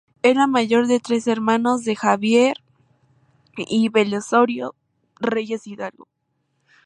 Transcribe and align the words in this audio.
Es 0.23 0.35
la 0.35 0.47
mayor 0.47 0.87
de 0.87 0.99
tres 0.99 1.27
hermanos, 1.27 1.83
de 1.83 1.95
Xavier 1.95 2.55
y 3.55 3.87
Belisario 3.89 4.73
Reyes 5.19 5.67
Hidalgo. 5.67 6.07